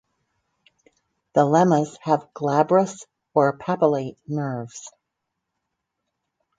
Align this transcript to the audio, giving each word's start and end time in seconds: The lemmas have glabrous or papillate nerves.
The 1.33 1.45
lemmas 1.45 1.95
have 2.01 2.33
glabrous 2.33 3.05
or 3.35 3.55
papillate 3.59 4.17
nerves. 4.27 4.89